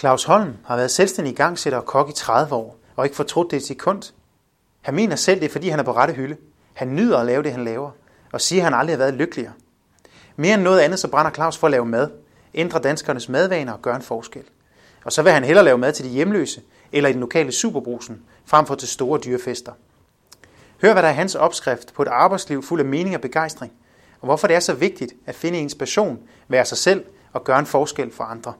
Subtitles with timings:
[0.00, 3.56] Claus Holm har været selvstændig igangsætter og kok i 30 år, og ikke fortrudt det
[3.56, 4.02] et sekund.
[4.80, 6.36] Han mener selv, det er fordi han er på rette hylde.
[6.74, 7.90] Han nyder at lave det, han laver,
[8.32, 9.52] og siger, at han aldrig har været lykkeligere.
[10.36, 12.10] Mere end noget andet, så brænder Claus for at lave mad,
[12.54, 14.42] ændre danskernes madvaner og gøre en forskel.
[15.04, 16.62] Og så vil han hellere lave mad til de hjemløse,
[16.92, 19.72] eller i den lokale superbrusen, frem for til store dyrefester.
[20.82, 23.72] Hør, hvad der er hans opskrift på et arbejdsliv fuld af mening og begejstring,
[24.20, 27.66] og hvorfor det er så vigtigt at finde inspiration, være sig selv og gøre en
[27.66, 28.52] forskel for andre.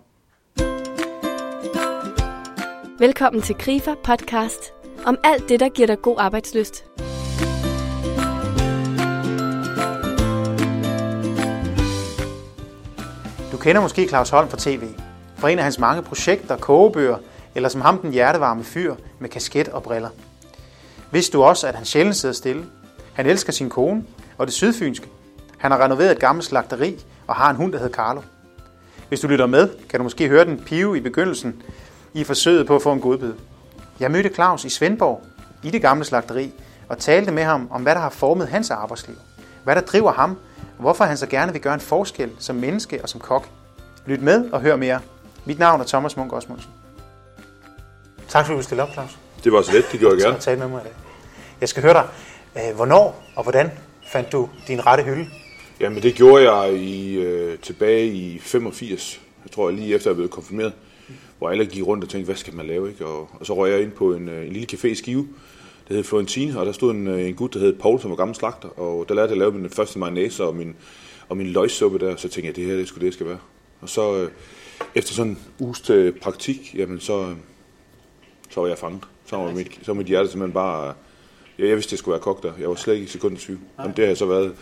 [3.01, 4.73] Velkommen til Grifer podcast
[5.05, 6.85] om alt det, der giver dig god arbejdsløst.
[13.53, 14.83] Du kender måske Claus Holm fra tv,
[15.37, 17.17] fra en af hans mange projekter, kogebøger,
[17.55, 20.11] eller som ham den hjertevarme fyr med kasket og briller.
[21.11, 22.65] Vidste du også, at han sjældent sidder stille?
[23.13, 24.05] Han elsker sin kone
[24.39, 25.09] og det sydfynske.
[25.59, 28.21] Han har renoveret et gammelt slagteri og har en hund, der hedder Carlo.
[29.09, 31.63] Hvis du lytter med, kan du måske høre den pive i begyndelsen
[32.15, 33.33] i forsøget på at få en godbid.
[34.01, 35.23] Jeg mødte Claus i Svendborg
[35.63, 36.53] i det gamle slagteri
[36.89, 39.17] og talte med ham om, hvad der har formet hans arbejdsliv.
[39.65, 43.03] Hvad der driver ham, og hvorfor han så gerne vil gøre en forskel som menneske
[43.03, 43.49] og som kok.
[44.07, 45.01] Lyt med og hør mere.
[45.45, 46.71] Mit navn er Thomas Munk Osmundsen.
[48.29, 49.19] Tak fordi du stille op, Claus.
[49.45, 50.37] Det var så let, det gjorde jeg gerne.
[50.37, 50.93] at tale med mig i dag.
[51.61, 52.07] Jeg skal høre dig,
[52.57, 53.71] øh, hvornår og hvordan
[54.13, 55.27] fandt du din rette hylde?
[55.81, 60.17] Jamen det gjorde jeg i, øh, tilbage i 85, jeg tror jeg lige efter jeg
[60.17, 60.73] blev konfirmeret,
[61.41, 62.89] hvor alle gik rundt og tænkte, hvad skal man lave?
[62.89, 63.07] Ikke?
[63.07, 65.29] Og, og så røg jeg ind på en, øh, en lille café i Skive,
[65.89, 68.17] der hed Florentine, og der stod en, øh, en gut, der hed Paul, som var
[68.17, 70.77] gammel slagter, og der lærte jeg at lave min første mayonnaise og min,
[71.29, 73.39] og min løgsuppe der, så tænkte jeg, det her det skulle det, skal være.
[73.81, 74.31] Og så øh,
[74.95, 77.37] efter sådan en uges til praktik, jamen så, øh,
[78.51, 79.03] så var jeg fanget.
[79.27, 80.95] Så var mit, så var mit hjerte simpelthen bare...
[81.59, 82.53] Jeg, jeg vidste, det skulle være kok der.
[82.61, 83.61] Jeg var slet ikke i sekund i tvivl.
[83.79, 84.55] Jamen, det har jeg så været.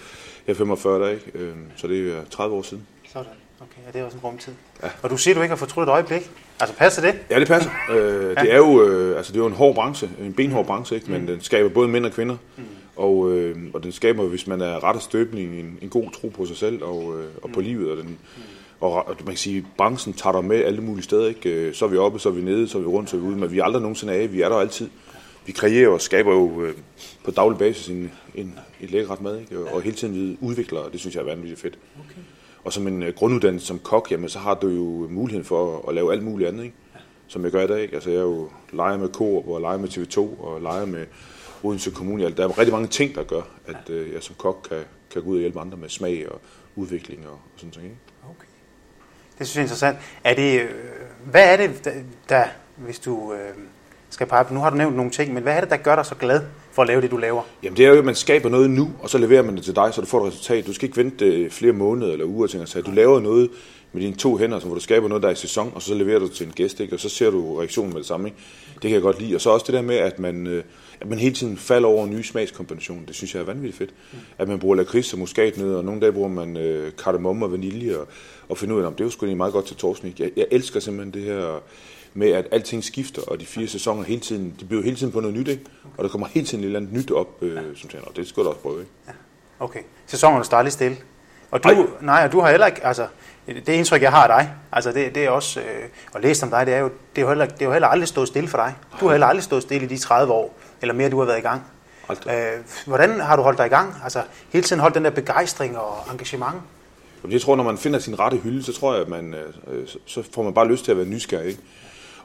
[0.47, 1.31] Jeg er 45 der, ikke?
[1.35, 2.87] Øhm, Så det er 30 år siden.
[3.13, 3.33] Sådan.
[3.61, 4.53] Okay, ja, det er også en rumtid.
[4.83, 4.89] Ja.
[5.03, 6.31] Og du siger, du ikke har fortrudt et øjeblik.
[6.61, 7.15] Altså, passer det?
[7.31, 7.71] Ja, det passer.
[7.93, 10.97] Øh, det er jo øh, altså, det er jo en hård branche, en benhård branche,
[10.97, 11.11] ikke?
[11.11, 12.37] men den skaber både mænd og kvinder.
[12.57, 12.63] Mm.
[12.97, 16.29] Og, øh, og den skaber, hvis man er ret af støbning, en, en god tro
[16.29, 17.91] på sig selv og, øh, og på livet.
[17.91, 18.19] Og, den,
[18.81, 21.29] og, og man kan sige, branchen tager dig med alle mulige steder.
[21.29, 21.51] Ikke?
[21.51, 23.21] Øh, Så er vi oppe, så er vi nede, så er vi rundt, så er
[23.21, 23.37] vi ude.
[23.37, 24.33] Men vi er aldrig nogensinde af.
[24.33, 24.89] Vi er der altid.
[25.47, 26.75] Vi kreerer og skaber jo øh,
[27.25, 29.41] på daglig basis en, en, et lækkert mad.
[29.41, 29.59] Ikke?
[29.59, 31.79] Og, og hele tiden vi udvikler, og det synes jeg er vanvittigt fedt.
[31.99, 32.21] Okay.
[32.69, 35.85] Og som en øh, grunduddannelse som kok, jamen, så har du jo muligheden for at,
[35.89, 36.77] at lave alt muligt andet, ikke?
[37.29, 37.83] som jeg gør i dag.
[37.83, 37.95] Ikke?
[37.95, 41.07] Altså, jeg er jo leger med Coop, og leger med TV2, og leger med
[41.63, 42.25] Odense Kommune.
[42.25, 44.79] Altså, Der er rigtig mange ting, der gør, at øh, jeg som kok kan,
[45.13, 46.41] kan gå ud og hjælpe andre med smag og
[46.77, 47.85] udvikling og, og sådan noget.
[47.85, 47.97] Ikke?
[48.25, 48.49] Okay.
[49.39, 49.99] Det synes jeg er interessant.
[50.25, 50.71] Er det, øh,
[51.25, 51.93] hvad er det, der,
[52.29, 52.45] der
[52.77, 53.55] hvis du øh,
[54.11, 55.95] skal pege på, nu har du nævnt nogle ting, men hvad er det, der gør
[55.95, 56.43] dig så glad
[56.79, 57.43] for at lave det, du laver?
[57.63, 59.77] Jamen det er jo, at man skaber noget nu, og så leverer man det til
[59.77, 60.67] dig, så du får et resultat.
[60.67, 63.51] Du skal ikke vente øh, flere måneder eller uger til at sige, du laver noget
[63.93, 65.95] med dine to hænder, så hvor du skaber noget, der er i sæson, og så
[65.95, 66.97] leverer du til en gæst, ikke?
[66.97, 68.29] og så ser du reaktionen med det samme.
[68.29, 68.39] Ikke?
[68.75, 69.35] Det kan jeg godt lide.
[69.35, 70.65] Og så også det der med, at man, øh,
[71.01, 73.07] at man hele tiden falder over nye smagskombinationer.
[73.07, 73.91] Det synes jeg er vanvittigt fedt.
[74.39, 77.97] At man bruger lakrids og muskatnødder, og nogle dage bruger man øh, kardemomme og vanilje,
[77.97, 78.09] og,
[78.49, 80.21] og finder ud af, om det er jo sgu meget godt til torsnik.
[80.21, 81.61] Jeg, jeg elsker simpelthen det her
[82.15, 85.21] med, at alting skifter, og de fire sæsoner hele tiden, de bliver hele tiden på
[85.21, 85.65] noget nyt, ikke?
[85.97, 88.43] og der kommer hele tiden et eller andet nyt op, øh, som tænker, det skal
[88.43, 88.81] du også prøve.
[88.81, 88.93] Ikke?
[89.61, 89.81] Okay.
[90.07, 90.97] Sæsonen står aldrig stille.
[91.51, 91.77] Og du, Nej.
[92.01, 93.07] nej, og du har heller ikke, altså,
[93.47, 95.67] det indtryk, jeg har af dig, altså det, det er også, øh,
[96.15, 97.89] at læse om dig, det er jo, det er jo heller, det er jo heller
[97.89, 98.75] aldrig stået stille for dig.
[99.01, 101.39] Du har heller aldrig stået stille i de 30 år, eller mere, du har været
[101.39, 101.63] i gang.
[102.09, 102.35] Aldrig.
[102.35, 103.95] Øh, hvordan har du holdt dig i gang?
[104.05, 106.55] Altså, hele tiden holdt den der begejstring og engagement?
[107.23, 109.87] Jamen, Jeg tror, når man finder sin rette hylde, så tror jeg, at man, øh,
[109.89, 111.47] så- så får man bare lyst til at være nysgerrig.
[111.49, 111.61] Ikke?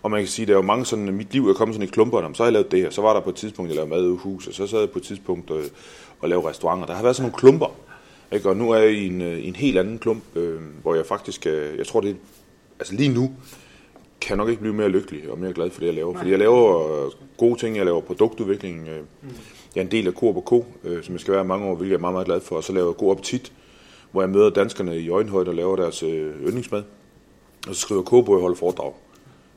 [0.04, 1.88] Og man kan sige, der er jo mange sådan, at mit liv er kommet sådan
[1.88, 3.70] i klumper, Nå, så har jeg lavet det her, så var der på et tidspunkt,
[3.70, 5.64] jeg lavede mad i hus, og så sad jeg på et tidspunkt øh,
[6.22, 6.86] og lavede restauranter.
[6.86, 7.76] Der har været sådan nogle klumper,
[8.32, 8.50] ikke?
[8.50, 11.48] og nu er jeg i en, øh, en helt anden klump, øh, hvor jeg faktisk,
[11.48, 12.18] øh, jeg tror det,
[12.80, 13.32] altså lige nu,
[14.22, 16.18] kan jeg nok ikke blive mere lykkelig og mere glad for det, jeg laver.
[16.18, 19.04] Fordi jeg laver øh, gode ting, jeg laver produktudvikling, øh,
[19.76, 21.76] jeg er en del af Coop og Co, øh, som jeg skal være mange år,
[21.76, 23.54] hvilket jeg er meget, meget glad for, og så laver jeg god appetit,
[24.12, 26.84] hvor jeg møder danskerne i øjenhøjde og laver deres øh, yndlingsmad.
[27.68, 28.94] Og så skriver Coop, hvor jeg holder foredrag.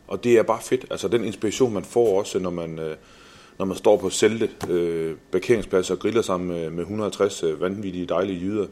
[0.08, 0.84] Og det er bare fedt.
[0.90, 2.96] Altså den inspiration, man får også, når man, øh,
[3.58, 8.06] når man står på Selde øh, parkeringspladser og griller sammen med, med 150 øh, vanvittige
[8.06, 8.66] dejlige jyder,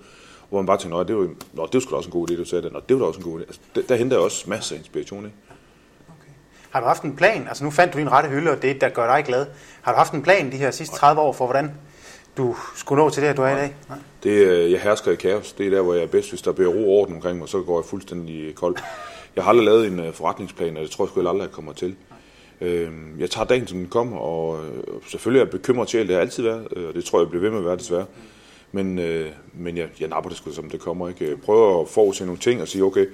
[0.49, 1.23] hvor man bare tænker, "Nå, det var,
[1.53, 2.73] nå, det var sgu da også en god idé, du sagde det.
[2.73, 3.43] Nå, det var da også en god idé.
[3.43, 5.37] Altså, der, der henter jeg også masser af inspiration, ikke?
[6.71, 7.49] Har du haft en plan?
[7.49, 9.47] Altså nu fandt du din rette hylde, og det, der gør dig glad.
[9.83, 11.71] Har du haft en plan de her sidste 30 år for, hvordan
[12.37, 13.75] du skulle nå til det, du er i dag?
[13.89, 13.99] Nej.
[14.23, 15.53] Det, er- jeg hersker i kaos.
[15.53, 16.29] Det er der, hvor jeg er bedst.
[16.29, 18.77] Hvis der bliver ro og orden omkring mig, så går jeg fuldstændig kold.
[19.37, 21.73] Jeg har aldrig lavet en øh, forretningsplan, og det tror jeg sgu aldrig, jeg kommer
[21.73, 21.97] til.
[22.61, 26.15] Øhm, jeg tager dagen, som den kommer, og øh, selvfølgelig er jeg bekymret til, det
[26.15, 28.07] har altid været, øh, og det tror jeg, bliver ved med at være desværre.
[28.73, 28.95] Men,
[29.53, 31.09] men jeg, jeg napper det sgu, som det kommer.
[31.09, 31.29] Ikke?
[31.29, 33.07] Jeg prøver at forudse nogle ting og sige, okay,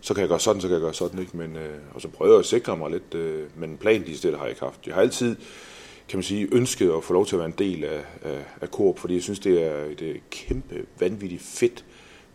[0.00, 1.36] så kan jeg gøre sådan, så kan jeg gøre sådan, ikke?
[1.36, 1.56] Men,
[1.94, 3.14] og så prøver jeg at sikre mig lidt,
[3.56, 4.86] men en plan lige steder har jeg ikke haft.
[4.86, 5.36] Jeg har altid,
[6.08, 8.68] kan man sige, ønsket at få lov til at være en del af, af, af
[8.68, 11.84] Coop, fordi jeg synes, det er et kæmpe, vanvittigt fedt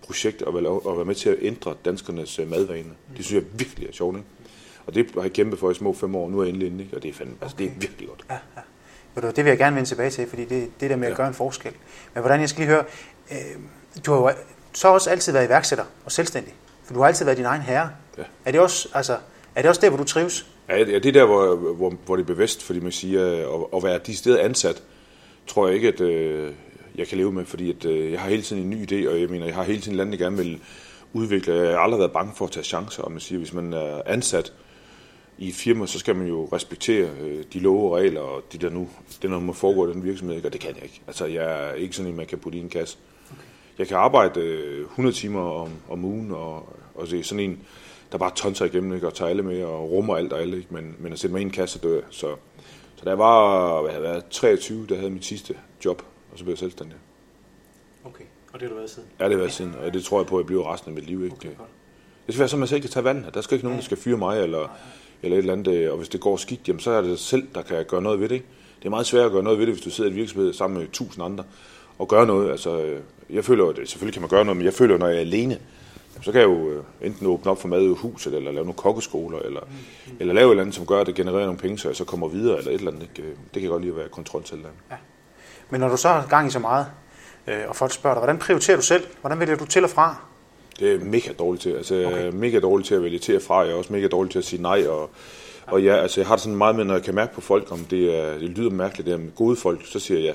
[0.05, 2.91] projekt at være, at være med til at ændre danskernes øh, madvaner.
[3.17, 4.27] Det synes jeg virkelig er sjovt, ikke?
[4.87, 6.83] Og det har jeg kæmpet for i små fem år, nu er jeg endelig inde,
[6.83, 6.95] ikke?
[6.97, 8.25] og det er, fandme, altså, det er virkelig godt.
[8.29, 8.61] Ja, ja.
[9.15, 11.11] Ved du, det vil jeg gerne vende tilbage til, fordi det, det der med at
[11.11, 11.17] Ja.
[11.17, 11.71] gøre en forskel.
[12.13, 12.83] Men hvordan, jeg skal lige høre,
[13.31, 13.37] øh,
[14.05, 14.31] du har jo
[14.73, 16.53] så også altid været iværksætter og selvstændig,
[16.83, 17.89] for du har altid været din egen herre.
[18.17, 18.23] Ja.
[18.45, 19.17] Er, det også, altså,
[19.55, 20.45] er det også der, hvor du trives?
[20.69, 23.83] Ja, det er der, hvor, hvor, hvor det er bevidst, fordi man siger, at, at
[23.83, 24.83] være de steder ansat,
[25.47, 26.51] tror jeg ikke, at øh,
[26.95, 29.21] jeg kan leve med, fordi at, øh, jeg har hele tiden en ny idé, og
[29.21, 30.59] jeg mener, jeg har hele tiden landet, jeg gerne vil
[31.13, 31.53] udvikle.
[31.53, 34.01] Jeg har aldrig været bange for at tage chancer, og man siger, hvis man er
[34.05, 34.53] ansat
[35.37, 38.57] i et firma, så skal man jo respektere øh, de love og regler, og de
[38.57, 38.89] der nu,
[39.21, 40.47] det der må foregå i den virksomhed, ikke?
[40.47, 41.01] og det kan jeg ikke.
[41.07, 42.97] Altså, jeg er ikke sådan en, man kan putte i en kasse.
[43.79, 47.59] Jeg kan arbejde øh, 100 timer om, om ugen, og, og det er sådan en,
[48.11, 49.07] der bare tonser igennem, ikke?
[49.07, 50.73] og tager alle med, og rummer alt og alle, ikke?
[50.73, 52.01] Men, men at sætte mig i en kasse, dør.
[52.09, 52.35] Så,
[52.95, 56.01] så da jeg var, hvad havde været, 23, der havde mit sidste job,
[56.39, 56.97] så blev jeg selvstændig.
[58.05, 59.09] Okay, og det har du været siden.
[59.19, 60.95] Ja, det har været siden, og det tror jeg på, at jeg bliver resten af
[60.95, 61.23] mit liv.
[61.23, 61.35] Ikke?
[61.35, 61.69] Okay, godt.
[62.25, 63.25] Det skal være sådan, at man selv kan tage vand.
[63.33, 64.77] Der skal ikke nogen, der skal fyre mig, eller,
[65.23, 65.73] eller et eller andet.
[65.73, 68.19] øh, Og hvis det går skidt, jamen, så er det selv, der kan gøre noget
[68.19, 68.35] ved det.
[68.35, 68.45] Ikke?
[68.79, 70.53] Det er meget svært at gøre noget ved det, hvis du sidder i et virksomhed
[70.53, 71.43] sammen med tusind andre
[71.97, 72.51] og gøre noget.
[72.51, 75.15] Altså, øh, jeg føler, at selvfølgelig kan man gøre noget, men jeg føler, når jeg
[75.15, 75.59] er alene,
[76.21, 78.77] så kan jeg jo øh, enten åbne op for mad i huset, eller lave nogle
[78.77, 79.61] kokkeskoler, eller,
[80.19, 82.03] eller lave et eller andet, som gør, at det genererer nogle penge, så jeg så
[82.05, 83.03] kommer videre, eller et eller andet.
[83.17, 83.29] Ikke?
[83.53, 84.65] Det kan godt lide at være kontrol til det.
[85.69, 86.85] Men når du så har gang i så meget,
[87.47, 89.03] øh, og folk spørger dig, hvordan prioriterer du selv?
[89.21, 90.15] Hvordan vælger du til og fra?
[90.79, 91.69] Det er mega dårligt til.
[91.69, 92.27] Altså, Okay.
[92.27, 92.37] okay.
[92.37, 93.59] mega dårligt til at vælge til og fra.
[93.59, 94.87] Jeg er også mega dårlig til at sige nej.
[94.87, 95.09] Og,
[95.67, 97.71] og ja, altså, jeg har det sådan meget med, når jeg kan mærke på folk,
[97.71, 100.33] om det, er, det lyder mærkeligt, det er med gode folk, så siger jeg ja.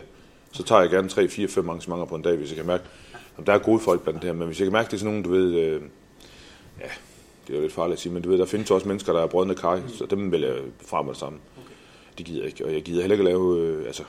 [0.52, 2.84] Så tager jeg gerne 3, 4, 5 arrangementer på en dag, hvis jeg kan mærke,
[3.38, 4.34] om der er gode folk blandt det her.
[4.34, 5.80] Men hvis jeg kan mærke, det er sådan nogen, du ved, øh,
[6.80, 6.86] ja,
[7.46, 9.22] det er jo lidt farligt at sige, men du ved, der findes også mennesker, der
[9.22, 10.54] er brødende kaj, så dem vil jeg
[10.86, 11.38] fra med det samme.
[12.18, 14.02] Det gider jeg ikke, og jeg gider heller ikke at lave, øh, altså,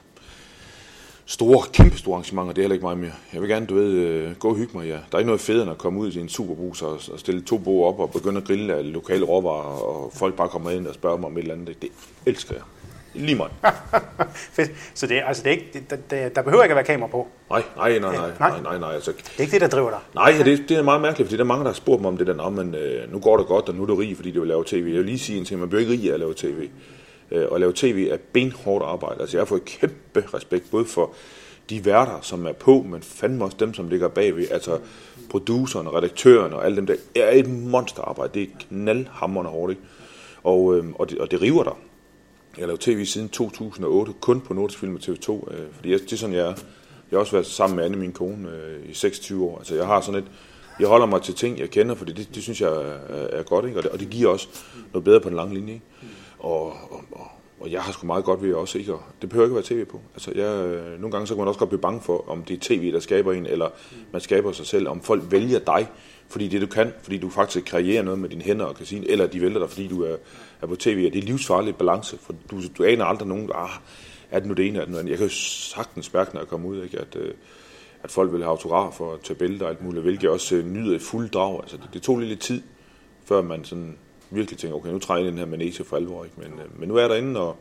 [1.25, 3.11] store, kæmpe store arrangementer, det er heller ikke mig mere.
[3.33, 4.93] Jeg vil gerne, du ved, øh, gå og hygge mig, ja.
[4.93, 7.41] Der er ikke noget federe end at komme ud i en superbrus og, og stille
[7.41, 10.87] to bord op og begynde at grille af lokale råvarer, og folk bare kommer ind
[10.87, 11.67] og spørger mig om et eller andet.
[11.67, 11.89] Det, det
[12.25, 12.63] elsker jeg.
[13.13, 13.51] Lige meget.
[14.55, 14.71] Fedt.
[14.93, 17.27] Så det, altså, det er ikke, det, der- der, behøver ikke at være kamera på.
[17.49, 18.61] Nej, nej, nej, nej, Nej.
[18.61, 18.93] nej, nej.
[18.93, 19.99] Altså, Det er ikke det, der driver dig.
[20.15, 22.17] nej, det, det er meget mærkeligt, fordi der er mange, der har spurgt mig om
[22.17, 24.31] det der, "Nå, men øh, nu går det godt, og nu er du rig, fordi
[24.31, 24.75] du vil lave tv.
[24.87, 26.67] Jeg vil lige sige en ting, man bliver ikke rig af at lave tv.
[27.31, 29.21] Øh, og lave tv er benhårdt arbejde.
[29.21, 31.13] Altså, jeg har fået kæmpe respekt, både for
[31.69, 34.47] de værter, som er på, men fandme også dem, som ligger bagved.
[34.51, 34.79] Altså,
[35.29, 38.33] produceren, redaktøren og alle dem der, er et monsterarbejde.
[38.33, 39.81] Det er knaldhammerende hårdt, ikke?
[40.43, 41.73] Og, øh, og, det, og det river dig.
[42.57, 45.99] Jeg har lavet tv siden 2008, kun på Nordisk Film og TV2, øh, fordi jeg,
[45.99, 46.53] det er sådan, jeg er.
[47.11, 49.57] Jeg har også været sammen med Anne, min kone, øh, i 26 år.
[49.57, 50.27] Altså, jeg har sådan et,
[50.79, 53.65] jeg holder mig til ting, jeg kender, fordi det, det synes jeg er, er godt,
[53.65, 53.79] ikke?
[53.79, 54.47] Og, det, og det giver også
[54.93, 55.73] noget bedre på den lange linje.
[55.73, 55.85] Ikke?
[56.39, 57.27] Og, og, og,
[57.59, 58.93] og jeg har sgu meget godt ved også, ikke?
[58.93, 60.01] Og det behøver ikke at være tv på.
[60.13, 62.53] Altså, jeg, øh, nogle gange så kan man også godt blive bange for, om det
[62.53, 63.69] er tv, der skaber en, eller
[64.11, 65.87] man skaber sig selv, om folk vælger dig,
[66.27, 69.11] fordi det du kan, fordi du faktisk kreerer noget med dine hænder og kan sige,
[69.11, 70.15] eller de vælger dig, fordi du er,
[70.61, 73.69] er på tv, og det er livsfarlig balance, for du, du aner aldrig nogen, ah,
[74.31, 75.11] er det nu det ene, er det nu det andet.
[75.11, 77.33] Jeg kan jo sagtens mærke, når jeg kommer ud, ikke, at, øh,
[78.03, 80.65] at folk vil have autografer og tage billeder og alt muligt, hvilket jeg også øh,
[80.65, 81.61] nyder i fuld drag.
[81.61, 82.61] Altså, det, det tog lidt tid,
[83.25, 83.97] før man sådan
[84.35, 86.35] virkelig tænker, okay, nu træder jeg ind i den her manege for alvor, ikke?
[86.37, 87.55] Men, øh, men nu er jeg derinde og,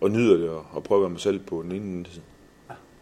[0.00, 2.22] og nyder det, og, og prøver at være mig selv på den ene side.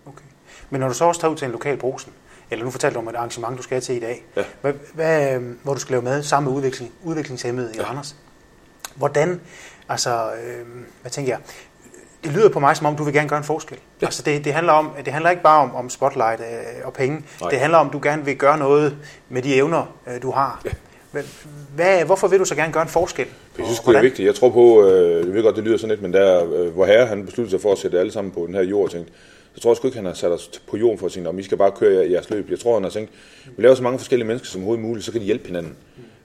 [0.06, 0.24] Okay.
[0.70, 2.12] Men når du så også tager ud til en lokal brusen,
[2.50, 4.44] eller nu fortalte du om et arrangement, du skal til i dag, Ja.
[4.60, 7.84] hvad, hvad, øh, hvor du skal lave mad sammen med udvikling, udviklingshemmede i Ja.
[7.84, 8.16] Randers.
[8.94, 9.40] Hvordan,
[9.88, 10.66] altså, øh,
[11.00, 11.40] hvad tænker jeg,
[12.24, 13.78] det lyder på mig, som om du vil gerne gøre en forskel.
[14.00, 14.06] Ja.
[14.06, 16.46] Altså det, det, handler om, det handler ikke bare om, om spotlight øh,
[16.86, 17.24] og penge.
[17.40, 17.50] Nej.
[17.50, 18.98] Det handler om, at du gerne vil gøre noget
[19.28, 20.60] med de evner, øh, du har.
[20.64, 20.70] Ja.
[21.74, 23.26] Hvad, hvorfor vil du så gerne gøre en forskel?
[23.58, 24.26] Jeg synes, det er vigtigt.
[24.26, 26.86] Jeg tror på, øh, jeg ved godt, det lyder sådan lidt, men der, øh, hvor
[26.86, 29.12] herre han besluttede sig for at sætte alle sammen på den her jord, tænkte,
[29.54, 31.38] så tror jeg sgu ikke, han har sat os på jorden for at sige, om
[31.38, 32.50] I skal bare køre jeres løb.
[32.50, 33.10] Jeg tror, han har tænkt,
[33.56, 35.76] vi laver så mange forskellige mennesker som overhovedet muligt, så kan de hjælpe hinanden.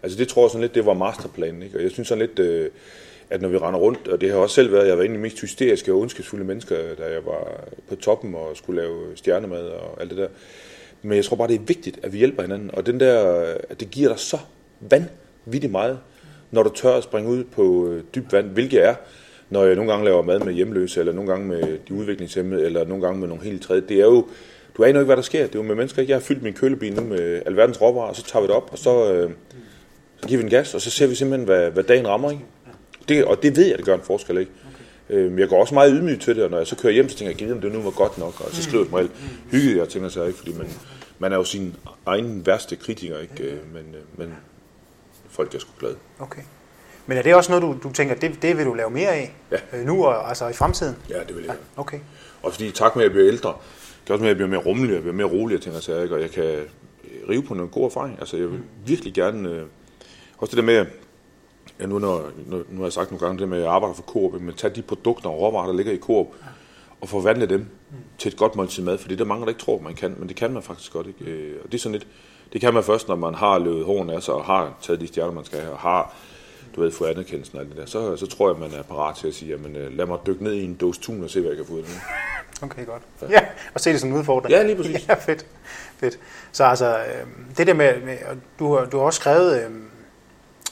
[0.04, 1.64] Altså det tror jeg sådan lidt, det var masterplanen.
[1.64, 1.78] Ikke?
[1.78, 2.70] Og jeg synes sådan lidt, øh,
[3.30, 5.18] at når vi render rundt, og det har også selv været, jeg var en af
[5.18, 9.64] de mest hysteriske og ondskabsfulde mennesker, da jeg var på toppen og skulle lave stjernemad
[9.64, 10.28] og alt det der.
[11.02, 12.70] Men jeg tror bare, det er vigtigt, at vi hjælper hinanden.
[12.74, 14.38] Og den der, at det giver dig så
[14.80, 16.00] vanvittigt meget,
[16.52, 18.96] når du tør at springe ud på øh, dybt vand, hvilket er,
[19.50, 22.86] når jeg nogle gange laver mad med hjemløse, eller nogle gange med de udviklingshemmede, eller
[22.86, 23.84] nogle gange med nogle helt tredje.
[23.90, 24.28] Det er jo,
[24.78, 25.46] du aner jo ikke, hvad der sker.
[25.46, 26.02] Det er jo med mennesker.
[26.02, 26.12] ikke?
[26.12, 28.70] Jeg har fyldt min kølebil nu med alverdens råvarer, og så tager vi det op,
[28.72, 29.32] og så, øh,
[30.22, 32.32] så giver vi en gas, og så ser vi simpelthen, hvad, hvad dagen rammer.
[32.32, 32.44] Ikke?
[33.10, 34.38] Det, og det ved jeg, det gør en forskel.
[34.38, 34.52] Ikke?
[35.10, 35.40] Okay.
[35.40, 37.30] Jeg går også meget ydmyg til det, og når jeg så kører hjem, så tænker
[37.30, 39.10] jeg, giv om det nu var godt nok, og så skriver jeg mig
[39.52, 40.68] hygget, jeg tænker sig ikke, fordi man,
[41.20, 43.44] man er jo sin egen værste kritiker, ikke?
[43.44, 44.34] Øh, Men, øh, men
[45.40, 45.96] folk er sgu glade.
[46.20, 46.42] Okay.
[47.08, 49.36] Men er det også noget, du, du tænker, det, det vil du lave mere af
[49.52, 49.58] Ja.
[49.74, 50.96] øh, nu og altså i fremtiden?
[51.10, 51.56] Ja, det vil jeg.
[51.78, 51.82] Ja.
[51.82, 52.00] Okay.
[52.44, 53.54] Og fordi i takt med, at jeg bliver ældre,
[54.04, 55.80] det er også med, at jeg bliver mere rummelig, jeg bliver mere rolig, jeg tænker
[55.80, 56.16] sig, ikke?
[56.16, 56.60] og jeg kan
[57.30, 58.18] rive på nogle gode erfaring.
[58.20, 59.50] Altså, jeg vil virkelig gerne...
[59.50, 59.62] Øh,
[60.38, 60.86] også det der med,
[61.80, 63.96] ja, nu, når, nu, nu har jeg sagt nogle gange det med, at jeg arbejder
[63.96, 66.28] for Coop, men tage de produkter og råvarer, der ligger i Coop,
[67.02, 67.66] og forvandle dem
[68.18, 70.16] til et godt måltid mad, for det er der mange, der ikke tror, man kan,
[70.18, 71.08] men det kan man faktisk godt.
[71.08, 71.32] Ikke?
[71.32, 72.08] Øh, Og det er sådan lidt,
[72.54, 75.08] det kan man først, når man har løbet hårene af sig, og har taget de
[75.08, 76.14] stjerner, man skal have, og har
[76.76, 79.16] du ved, fået anerkendelsen og alt det der, så, så tror jeg, man er parat
[79.16, 81.40] til at sige, jamen øh, lad mig dykke ned i en dåse tun og se,
[81.40, 81.94] hvad jeg kan få ud af det.
[82.62, 83.02] Okay, godt.
[83.30, 83.40] Ja,
[83.74, 84.52] og se det som en udfordring.
[84.52, 85.06] Ja, lige præcis.
[85.10, 85.46] Ja, fedt.
[85.98, 86.20] fedt.
[86.52, 87.28] Så altså, øh,
[87.58, 88.18] det der med, med
[88.60, 89.72] du, har- du har også skrevet, øh,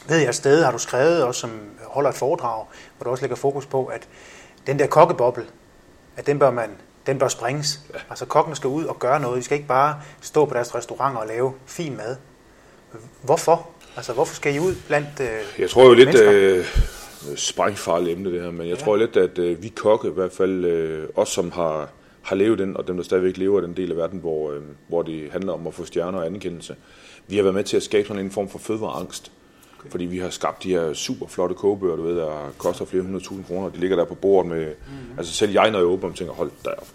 [0.08, 1.50] ved jeg sted, har du skrevet også, som
[1.84, 2.64] holder et foredrag,
[2.96, 4.08] hvor du også lægger fokus på, at
[4.66, 5.44] den der kokkeboble,
[6.16, 6.70] at den bør man,
[7.06, 7.80] den bør springes.
[7.94, 7.98] Ja.
[8.10, 9.36] Altså kokkene skal ud og gøre noget.
[9.36, 12.16] De skal ikke bare stå på deres restauranter og lave fin mad.
[13.22, 13.68] Hvorfor?
[13.96, 15.28] Altså, hvorfor skal I ud blandt øh,
[15.58, 16.64] Jeg tror jo lidt, øh,
[17.36, 18.84] sprængfarligt emne det her, men jeg ja.
[18.84, 21.88] tror lidt, at øh, vi kokke, i hvert fald øh, os, som har,
[22.22, 24.60] har levet den, og dem, der stadigvæk lever i den del af verden, hvor, øh,
[24.88, 26.76] hvor det handler om at få stjerner og anerkendelse,
[27.26, 29.32] vi har været med til at skabe sådan en form for fødevareangst.
[29.78, 29.90] Okay.
[29.90, 33.24] Fordi vi har skabt de her super flotte kogebøger, du ved, der koster flere hundrede
[33.24, 33.68] tusind kroner.
[33.68, 34.66] De ligger der på bordet med...
[34.66, 35.18] Mm-hmm.
[35.18, 36.88] Altså selv jeg, når jeg åbner dem, tænker, hold da op,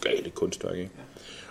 [0.00, 0.90] galt kunstværk, ikke?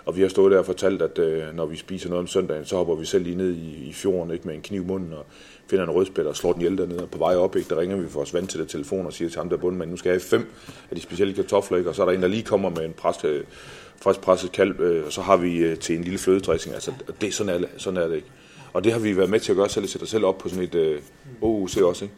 [0.04, 2.64] Og vi har stået der og fortalt, at øh, når vi spiser noget om søndagen,
[2.64, 5.12] så hopper vi selv lige ned i, i fjorden ikke, med en kniv i munden
[5.12, 5.26] og
[5.66, 7.02] finder en rødspæt og slår den ihjel dernede.
[7.02, 9.12] Og på vej op, ikke, der ringer vi for os vand til det telefon og
[9.12, 10.52] siger til ham der bundmand, nu skal jeg have fem
[10.90, 11.90] af de specielle kartofler, ikke?
[11.90, 13.44] og så er der en, der lige kommer med en pres, øh,
[14.00, 16.74] frisk presset kalv, øh, og så har vi øh, til en lille flødedressing.
[16.74, 18.28] Altså, det, sådan, er, sådan er det ikke.
[18.72, 20.38] Og det har vi været med til at gøre selv, at sætte os selv op
[20.38, 21.02] på sådan et øh,
[21.40, 22.04] OUC også.
[22.04, 22.14] Ikke?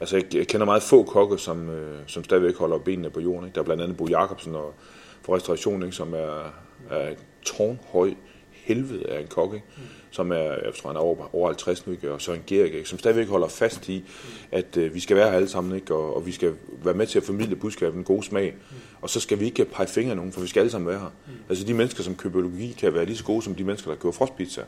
[0.00, 3.44] Altså, jeg, jeg kender meget få kokke, som, øh, som stadigvæk holder benene på jorden.
[3.44, 3.54] Ikke?
[3.54, 4.74] Der er blandt andet Bo Jacobsen og
[5.22, 5.96] for restauration, ikke?
[5.96, 6.52] som er,
[6.90, 8.14] er tårnhøj
[8.52, 9.66] helvede af en kok, ikke?
[10.10, 12.12] som er, jeg tror, han er over, over 50 nu, ikke?
[12.12, 12.88] og Søren Gerik, ikke?
[12.88, 14.04] som stadigvæk holder fast i,
[14.52, 15.94] at øh, vi skal være her alle sammen, ikke?
[15.94, 16.54] Og, og vi skal
[16.84, 18.54] være med til at formidle budskabet den gode smag.
[19.00, 20.98] Og så skal vi ikke pege fingre af nogen, for vi skal alle sammen være
[20.98, 21.10] her.
[21.48, 23.98] Altså de mennesker, som køber biologi, kan være lige så gode som de mennesker, der
[23.98, 24.62] køber frostpizza.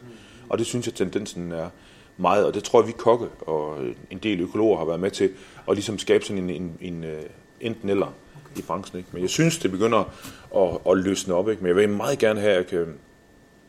[0.50, 1.68] Og det synes jeg, tendensen er
[2.16, 5.10] meget, og det tror jeg, vi kokke og øh, en del økologer har været med
[5.10, 5.30] til,
[5.68, 7.22] at ligesom skabe sådan en, en, en øh,
[7.60, 8.14] enten eller
[8.56, 8.98] i branchen.
[8.98, 9.08] Ikke?
[9.12, 10.12] Men jeg synes, det begynder
[10.56, 11.48] at, at løsne op.
[11.48, 11.62] Ikke?
[11.62, 12.88] Men jeg vil meget gerne have, at, øh,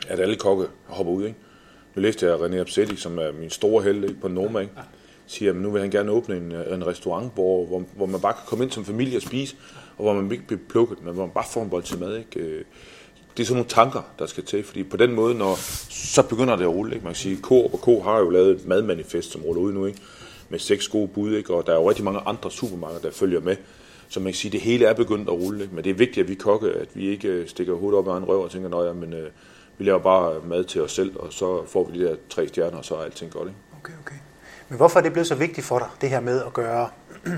[0.07, 1.25] at alle kokke hopper ud.
[1.25, 1.38] Ikke?
[1.95, 4.21] Nu læste jeg René Absetti, som er min store held ikke?
[4.21, 4.73] på Noma, ikke?
[5.27, 8.33] siger, at nu vil han gerne åbne en, en restaurant, hvor, hvor, hvor man bare
[8.33, 9.55] kan komme ind som familie og spise,
[9.97, 12.17] og hvor man ikke bliver plukket, men hvor man bare får en bold til mad.
[12.17, 12.63] Ikke?
[13.38, 15.55] Det er sådan nogle tanker, der skal til, fordi på den måde, når,
[15.89, 16.93] så begynder det at rulle.
[16.93, 17.03] Ikke?
[17.03, 19.85] Man kan sige, Coop og K har jo lavet et madmanifest, som ruller ud nu,
[19.85, 20.00] ikke?
[20.50, 21.53] med seks gode bud, ikke?
[21.53, 23.55] og der er jo rigtig mange andre supermarkeder, der følger med.
[24.09, 25.63] Så man kan sige, at det hele er begyndt at rulle.
[25.63, 25.75] Ikke?
[25.75, 28.17] Men det er vigtigt, at vi kokke, at vi ikke øh, stikker hovedet op af
[28.17, 29.29] en røv og tænker, nej, men øh,
[29.77, 32.77] vi laver bare mad til os selv, og så får vi de der tre stjerner,
[32.77, 33.47] og så er alting godt.
[33.47, 33.59] Ikke?
[33.83, 34.15] Okay, okay.
[34.69, 36.89] Men hvorfor er det blevet så vigtigt for dig, det her med at gøre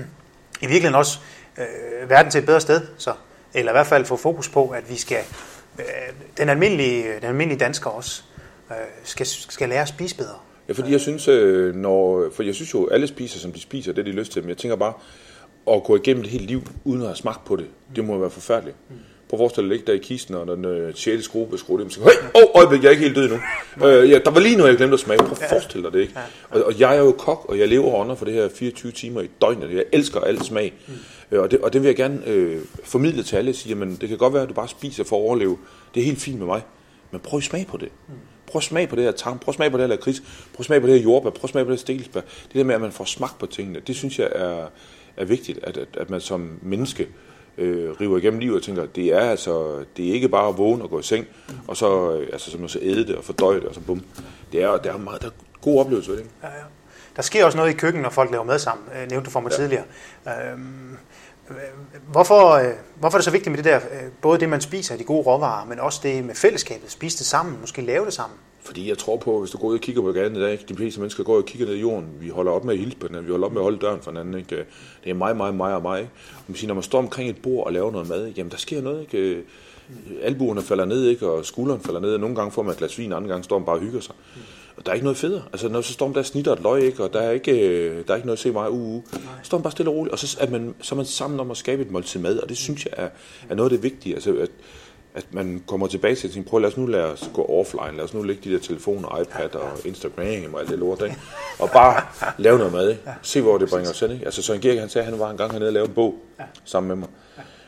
[0.62, 1.18] i virkeligheden også
[1.58, 2.80] øh, verden til et bedre sted?
[2.98, 3.12] Så?
[3.54, 5.18] Eller i hvert fald få fokus på, at vi skal,
[6.38, 8.22] den, almindelige, den almindelige dansker også,
[8.70, 10.38] øh, skal, skal lære at spise bedre.
[10.68, 13.92] Ja, fordi jeg synes, øh, når, for jeg synes jo, alle spiser, som de spiser,
[13.92, 14.92] det er de lyst til, men jeg tænker bare,
[15.70, 17.66] at gå igennem det hele liv, uden at have smagt på det,
[17.96, 18.76] det må være forfærdeligt.
[19.28, 21.24] Prøv at forestille dig, der i kisten, og den øh, 6.
[21.24, 23.38] skrue bliver skruet ind, og tænker, hey, oh, øjeblik, jeg er ikke helt død endnu.
[23.88, 25.18] Øh, ja, der var lige noget, jeg glemte at smage.
[25.18, 26.14] Prøv at forestille dig det, ikke?
[26.50, 28.92] Og, og jeg er jo kok, og jeg lever og ånder for det her 24
[28.92, 29.74] timer i døgnet.
[29.74, 30.72] Jeg elsker alt smag.
[30.88, 30.94] Øh,
[31.30, 34.18] og, det, og det vil jeg gerne øh, formidle til alle, sige, men det kan
[34.18, 35.58] godt være, at du bare spiser for at overleve.
[35.94, 36.62] Det er helt fint med mig.
[37.10, 37.88] Men prøv at smage på det.
[38.46, 40.58] Prøv at smage på det her tang, prøv at smage på det her lakrids, prøv
[40.58, 42.20] at smage på det her jordbær, prøv at smage på det her stelsbær.
[42.20, 44.66] Det der med, at man får smagt på tingene, det synes jeg er,
[45.16, 47.08] er vigtigt, at, at, at man som menneske
[47.58, 50.82] øh, river igennem livet og tænker, det er altså, det er ikke bare at vågne
[50.82, 51.26] og gå i seng,
[51.68, 54.02] og så, øh, altså, som så æde det og fordøje det, og så bum.
[54.52, 56.26] Det er, det er meget, der er gode oplevelser ved det?
[56.42, 56.64] Ja, ja.
[57.16, 59.40] Der sker også noget i køkkenet, når folk laver mad sammen, øh, nævnte du for
[59.40, 59.56] mig ja.
[59.56, 59.84] tidligere.
[60.26, 60.98] Øhm, øh,
[62.12, 64.96] hvorfor, øh, hvorfor er det så vigtigt med det der, øh, både det man spiser,
[64.96, 68.38] de gode råvarer, men også det med fællesskabet, spise det sammen, måske lave det sammen?
[68.62, 70.64] Fordi jeg tror på, hvis du går ud og kigger på gaden i dag, ikke?
[70.68, 72.96] de fleste mennesker går og kigger ned i jorden, vi holder op med at hilse
[72.96, 74.34] på hinanden, vi holder op med at holde døren for hinanden.
[74.34, 74.56] Ikke?
[75.04, 76.00] Det er mig, mig, mig og mig.
[76.36, 78.56] Og man siger, når man står omkring et bord og laver noget mad, jamen der
[78.56, 79.00] sker noget.
[79.00, 79.18] Ikke?
[79.18, 79.44] Øh,
[80.22, 81.28] albuerne falder ned, ikke?
[81.28, 83.58] og skulderen falder ned, og nogle gange får man et glas vin, andre gange står
[83.58, 84.14] man bare og hygger sig.
[84.76, 85.42] Og der er ikke noget federe.
[85.52, 87.02] Altså, når så står man der og snitter et løg, ikke?
[87.02, 89.02] og der er, ikke, øh, der er ikke noget at se mig, uh, uh.
[89.12, 91.40] Så står man bare stille og roligt, og så er, man, så er man sammen
[91.40, 93.08] om at skabe et måltid mad, og det synes jeg er,
[93.50, 94.14] er noget af det vigtige.
[94.14, 94.50] Altså, at,
[95.14, 97.96] at man kommer tilbage til at tænke, prøv lad os nu lade os gå offline,
[97.96, 101.16] lad os nu lægge de der telefoner, iPad og Instagram og alt det lort, ikke?
[101.58, 102.02] og bare
[102.38, 103.02] lave noget mad, ikke?
[103.22, 104.10] se hvor det bringer os hen.
[104.10, 104.24] Ikke?
[104.24, 106.14] Altså Søren Gerik, han sagde, at han var en gang hernede og lavede en bog
[106.64, 107.08] sammen med mig,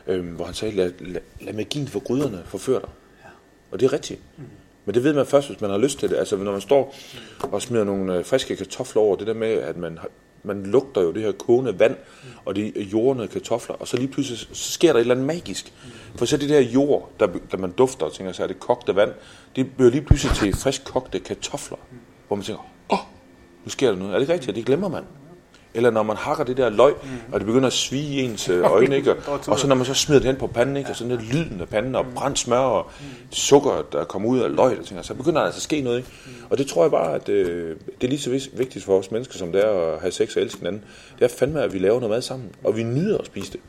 [0.07, 2.89] øhm, hvor han sagde, lad, lad, lad magien for gryderne forføre dig.
[3.71, 4.21] Og det er rigtigt.
[4.87, 6.15] Men det ved man først, hvis man har lyst til det.
[6.17, 6.95] Altså når man står
[7.41, 10.09] og smider nogle øh, friske kartofler over, det der med, at man, har-
[10.43, 11.95] man lugter jo det her kogende vand,
[12.45, 15.73] og de jordnede kartofler, og så lige pludselig, så sker der et eller andet magisk.
[16.15, 18.95] For så det der jord, der, der man dufter og tænker, så er det kogte
[18.95, 19.11] vand,
[19.55, 21.77] det bliver lige pludselig til frisk kogte kartofler,
[22.27, 23.05] hvor man tænker, åh, oh,
[23.65, 24.11] nu sker der noget.
[24.11, 24.55] Er det ikke rigtigt?
[24.55, 25.03] Det glemmer man.
[25.77, 26.93] Eller når man hakker det der løg,
[27.31, 29.11] og det begynder at svige i ens øh, øjne, ikke?
[29.27, 30.89] Og, og så når man så smider det hen på panden, ikke?
[30.89, 32.91] og sådan der lyden af panden, og brændt smør, og
[33.31, 35.97] sukker, der kommer ud af løg, og tænker, så begynder der altså at ske noget.
[35.97, 36.09] Ikke?
[36.49, 39.37] Og det tror jeg bare, at øh, det er lige så vigtigt for os mennesker,
[39.37, 40.83] som det er at have sex og elske hinanden.
[41.19, 43.59] Det er fandme, at vi laver noget mad sammen, og vi nyder at spise det.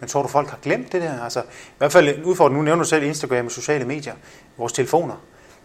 [0.00, 1.20] Men tror du, folk har glemt det der?
[1.20, 4.14] Altså, i hvert fald en udfordring, nu nævner du selv Instagram og sociale medier,
[4.58, 5.24] vores telefoner.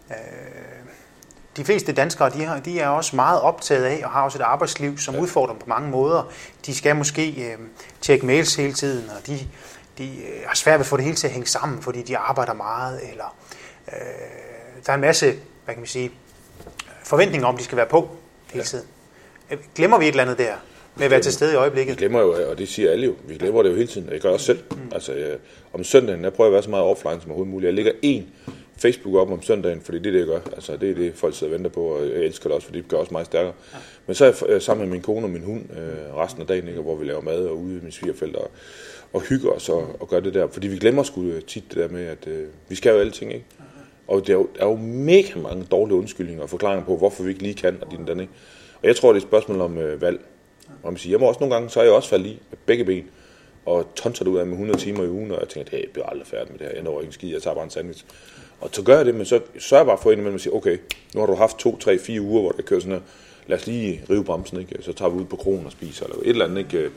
[0.10, 0.16] Øh,
[1.58, 4.98] de fleste danskere, de, de er også meget optaget af, og har også et arbejdsliv,
[4.98, 5.22] som ja.
[5.22, 6.32] udfordrer dem på mange måder.
[6.66, 7.58] De skal måske øh,
[8.02, 9.40] tjekke mails hele tiden, og de,
[9.98, 12.18] de øh, har svært ved at få det hele til at hænge sammen, fordi de
[12.18, 13.36] arbejder meget, eller
[13.88, 13.94] øh,
[14.86, 15.26] der er en masse,
[15.66, 16.12] hvad kan man sige,
[17.04, 18.10] forventninger om, de skal være på
[18.54, 18.86] hele tiden.
[19.52, 20.54] Øh, Glemmer vi et eller andet der,
[20.96, 21.98] med at være til stede i Vi øjeblikket?
[21.98, 24.10] glemmer jo, og det siger alle jo, vi glemmer det jo hele tiden.
[24.12, 24.60] Jeg gør også selv.
[24.72, 24.78] Mm.
[24.92, 25.38] Altså, jeg,
[25.74, 27.68] om søndagen, jeg prøver at være så meget offline som overhovedet muligt.
[27.68, 28.28] Jeg lægger en
[28.78, 30.40] Facebook op om søndagen, fordi det er det, jeg gør.
[30.56, 32.82] Altså, det er det, folk sidder og venter på, og jeg elsker det også, fordi
[32.82, 33.54] det gør også mig stærkere.
[33.74, 33.78] Ja.
[34.08, 36.68] Men så er jeg sammen med min kone og min hund øh, resten af dagen,
[36.68, 38.52] ikke, hvor vi laver mad og ude i min svigerfelt og,
[39.14, 40.48] og hygger os og, og gør det der.
[40.48, 43.34] Fordi vi glemmer sgu øh, tit det der med, at øh, vi skal jo alting,
[43.34, 43.46] ikke?
[44.08, 47.24] Og der er, jo, der er jo mega mange dårlige undskyldninger og forklaringer på, hvorfor
[47.24, 48.34] vi ikke lige kan, og din den, ikke?
[48.82, 50.20] Og jeg tror, det er et spørgsmål om øh, valg.
[50.84, 52.58] Og man siger, jeg må også nogle gange, så er jeg også faldet i med
[52.66, 53.06] begge ben,
[53.66, 55.90] og tonser det ud af med 100 timer i ugen, og jeg tænker, hey, jeg
[55.94, 57.70] bliver aldrig færdig med det her, jeg når ikke en skid, jeg tager bare en
[57.70, 58.06] sandwich.
[58.62, 60.78] Og så gør jeg det, men så sørger jeg bare for indimellem at sige, okay,
[61.14, 63.02] nu har du haft to, tre, fire uger, hvor der kører sådan her,
[63.48, 64.78] lad os lige rive bremsen, ikke?
[64.82, 66.90] så tager vi ud på krogen og spiser, eller et eller andet, ikke?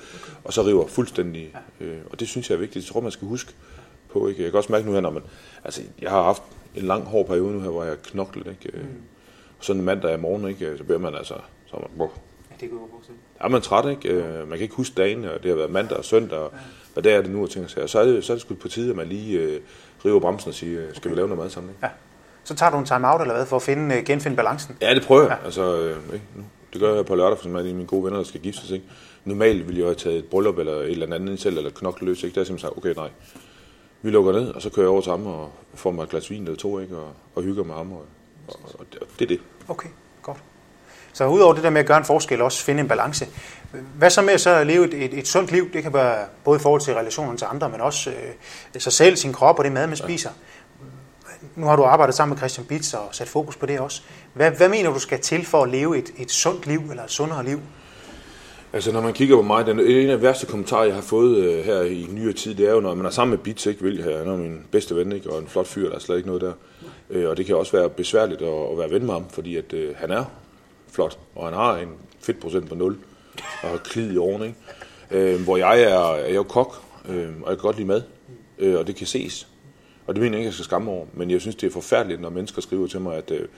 [0.44, 1.56] og så river fuldstændig.
[1.80, 3.52] Øh, Og det synes jeg er vigtigt, jeg tror, man skal huske
[4.12, 4.28] på.
[4.28, 4.42] Ikke?
[4.42, 5.22] Jeg kan også mærke nu her, når man,
[5.64, 6.42] altså, jeg har haft
[6.76, 8.78] en lang hård periode nu her, hvor jeg har knoklet, ikke?
[8.78, 8.88] Mm.
[9.58, 10.74] Og sådan en mandag i morgen, ikke?
[10.78, 11.34] så bliver man altså,
[11.66, 12.08] så er man,
[12.60, 13.12] Det kunne jeg godt se.
[13.40, 14.08] er man træt, ikke?
[14.08, 16.52] Øh, Man kan ikke huske dagen, og det har været mandag og søndag, og
[16.92, 17.90] hvad dag er det nu, og tænker sig.
[17.90, 19.60] Så er det, så er det sgu på tide, at man lige øh,
[20.04, 21.70] river bremsen og siger, øh, skal vi lave noget mad sammen?
[21.70, 21.86] Ikke?
[21.86, 21.90] Ja.
[22.44, 24.76] Så tager du en time-out eller hvad, for at finde, øh, genfinde balancen?
[24.80, 25.38] Ja, det prøver jeg.
[25.44, 26.24] Altså, øh, ikke?
[26.36, 28.70] Nu, det gør jeg på lørdag, for eksempel, at mine gode venner, der skal giftes.
[28.70, 28.84] Ikke?
[29.24, 32.22] Normalt ville jeg have taget et bryllup eller et eller andet selv, eller knokle løs.
[32.22, 32.34] Ikke?
[32.34, 33.10] Der er simpelthen sagt, okay, nej.
[34.02, 36.30] Vi lukker ned, og så kører jeg over til ham og får mig et glas
[36.30, 36.96] vin eller to, ikke?
[36.96, 37.92] Og, og hygger med ham.
[37.92, 38.04] Og,
[38.48, 38.86] og, og
[39.18, 39.40] det er det.
[39.68, 39.88] Okay,
[40.22, 40.38] godt.
[41.12, 43.26] Så udover det der med at gøre en forskel, også finde en balance.
[43.98, 45.72] Hvad så med så at leve et, et, et sundt liv?
[45.72, 49.16] Det kan være både i forhold til relationen til andre, men også øh, sig selv,
[49.16, 50.30] sin krop og det mad, man spiser.
[51.56, 54.02] Nu har du arbejdet sammen med Christian Bitz og sat fokus på det også.
[54.34, 57.10] Hvad, hvad mener du skal til for at leve et, et sundt liv, eller et
[57.10, 57.60] sundere liv?
[58.72, 61.36] Altså, når man kigger på mig, den, en af de værste kommentarer, jeg har fået
[61.36, 63.80] øh, her i nyere tid, det er jo, når man er sammen med Beats, ikke,
[63.80, 66.28] hvilket han er min bedste ven, ikke, og en flot fyr, der er slet ikke
[66.28, 66.52] noget der.
[67.10, 69.72] Øh, og det kan også være besværligt at, at være ven med ham, fordi at,
[69.72, 70.24] øh, han er
[70.92, 71.88] flot, og han har en
[72.20, 72.98] fedtprocent på 0,
[73.62, 74.58] og har klid i årene, ikke?
[75.10, 78.02] Øh, hvor jeg er, jeg er jo kok, øh, og jeg kan godt lide mad,
[78.58, 79.48] øh, og det kan ses.
[80.06, 82.20] Og det mener jeg ikke, jeg skal skamme over, men jeg synes, det er forfærdeligt,
[82.20, 83.48] når mennesker skriver til mig, at øh,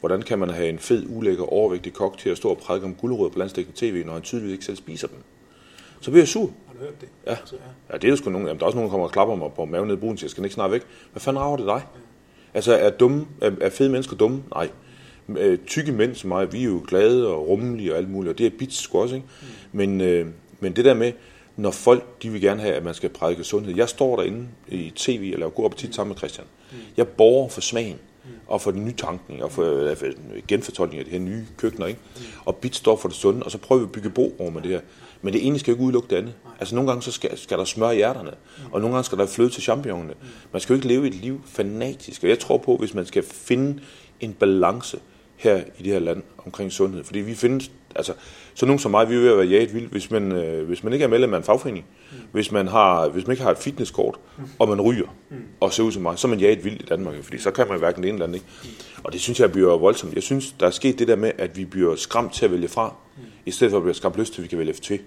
[0.00, 2.94] hvordan kan man have en fed, ulækker, overvægtig kok til at stå og prædike om
[2.94, 5.18] gulerødder på landstækkende tv, når han tydeligvis ikke selv spiser dem.
[6.00, 6.50] Så bliver jeg sur.
[6.66, 7.08] Har du hørt det?
[7.26, 7.36] Ja,
[7.92, 8.46] ja det er der sgu nogen.
[8.46, 10.12] Jamen, der er også nogen, der kommer og klapper mig på maven ned i bruden,
[10.12, 10.82] og siger, skal den ikke snart væk?
[11.12, 11.82] Hvad fanden rager det dig?
[12.54, 14.42] Altså, er, dumme, er, er fede mennesker dumme?
[14.54, 14.70] Nej.
[15.36, 18.38] Øh, Tykke mænd som mig, vi er jo glade og rummelige og alt muligt, og
[18.38, 19.26] det er bits sgu også, ikke?
[19.72, 20.26] Men, øh,
[20.60, 21.12] men det der med,
[21.56, 23.76] når folk, de vil gerne have, at man skal prædike sundhed.
[23.76, 26.46] Jeg står derinde i tv og laver god appetit sammen med Christian.
[26.96, 27.98] Jeg borger for smagen
[28.46, 30.06] og for den nye tankning og for, øh, for
[30.48, 31.86] genfortolkning af de her nye køkkener.
[31.86, 32.00] Ikke?
[32.44, 34.62] Og bit står for det sunde, og så prøver vi at bygge bro over med
[34.62, 34.80] det her.
[35.22, 36.34] Men det ene skal ikke udelukke det andet.
[36.60, 38.30] Altså nogle gange så skal, skal der smør i hjerterne,
[38.72, 40.14] og nogle gange skal der fløde til champignonerne.
[40.52, 43.22] Man skal jo ikke leve et liv fanatisk, og jeg tror på, hvis man skal
[43.22, 43.80] finde
[44.20, 44.98] en balance
[45.38, 48.12] her i det her land omkring sundhed, fordi vi findes, altså,
[48.54, 50.84] så nogen som mig, vi er ved at være jaget vildt, hvis man, øh, hvis
[50.84, 51.86] man ikke er medlem af en fagforening,
[52.32, 54.18] hvis man, har, hvis man ikke har et fitnesskort,
[54.58, 55.06] og man ryger,
[55.60, 57.68] og ser ud som mig, så er man jaget vildt i Danmark, fordi så kan
[57.68, 58.78] man hverken det ene eller andet, ikke?
[59.04, 60.14] Og det synes jeg bliver voldsomt.
[60.14, 62.68] Jeg synes, der er sket det der med, at vi bliver skræmt til at vælge
[62.68, 62.94] fra,
[63.46, 65.00] i stedet for at blive skræmt lyst til, at vi kan vælge til.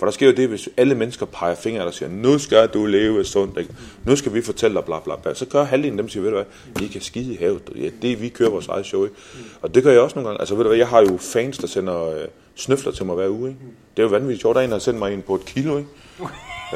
[0.00, 2.86] For der sker jo det, hvis alle mennesker peger fingre og siger, nu skal du
[2.86, 3.70] leve sundt, ikke?
[4.04, 5.34] nu skal vi fortælle dig bla bla bla.
[5.34, 7.62] Så gør halvdelen af dem siger, ved du hvad, I kan skide i havet.
[7.76, 9.04] Ja, det er, vi kører vores eget show.
[9.04, 9.16] Ikke?
[9.62, 10.40] Og det gør jeg også nogle gange.
[10.40, 13.28] Altså ved du hvad, jeg har jo fans, der sender øh, snøfler til mig hver
[13.28, 13.48] uge.
[13.48, 13.60] Ikke?
[13.96, 14.54] Det er jo vanvittigt sjovt.
[14.54, 15.78] Der er en, der har sendt mig en på et kilo.
[15.78, 15.88] Ikke?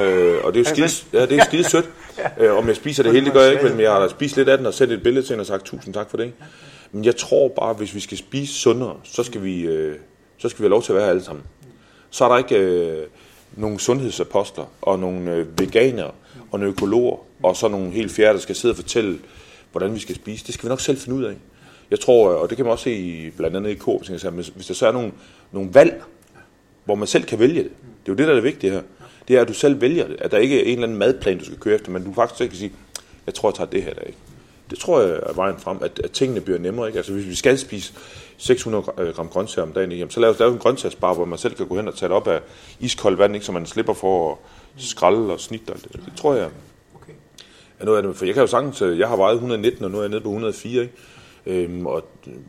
[0.01, 1.91] øh, og det er jo skide, ja, det er skide sødt.
[2.41, 4.49] øh, om jeg spiser det hele, det gør jeg ikke, men jeg har spist lidt
[4.49, 6.25] af den og sendt et billede til hende og sagt tusind tak for det.
[6.25, 6.37] Ikke?
[6.93, 9.97] Men jeg tror bare, hvis vi skal spise sundere, så skal vi, øh,
[10.39, 11.45] så skal vi have lov til at være alle sammen.
[12.15, 13.07] Så er der ikke øh,
[13.57, 16.11] nogle sundhedsapostler og nogle øh, veganere
[16.51, 19.19] og nogle økologer og så nogle helt fjerde, der skal sidde og fortælle,
[19.73, 20.47] hvordan vi skal spise.
[20.47, 21.35] Det skal vi nok selv finde ud af.
[21.91, 24.01] Jeg tror, øh, og det kan man også se i, blandt andet i Coop,
[24.55, 25.13] hvis der så er nogle,
[25.53, 26.03] nogle valg,
[26.85, 27.71] hvor man selv kan vælge det.
[28.07, 28.83] Det er jo det, der er det vigtige her.
[29.29, 30.17] Det er, at du selv vælger det.
[30.21, 32.41] At der ikke er en eller anden madplan, du skal køre efter, men du faktisk
[32.41, 32.73] ikke kan sige,
[33.27, 34.19] jeg tror, jeg tager det her der, ikke?
[34.71, 36.87] Det tror jeg er vejen frem, at, at tingene bliver nemmere.
[36.87, 36.97] Ikke?
[36.97, 37.93] Altså hvis vi skal spise
[38.37, 41.55] 600 øh, gram grøntsager om dagen, jamen, så laver vi en grøntsagsbar, hvor man selv
[41.55, 42.41] kan gå hen og tage det op af
[42.81, 43.47] iskoldt vand, ikke?
[43.47, 44.31] så man slipper for
[44.77, 46.01] at skralde og snitte alt det.
[46.05, 46.49] Det tror jeg
[46.95, 47.13] okay.
[47.81, 48.17] er noget af det.
[48.17, 50.21] For jeg kan jo sagtens, øh, jeg har vejet 119, og nu er jeg nede
[50.21, 50.95] på 104, ikke?
[51.47, 52.09] Øhm, og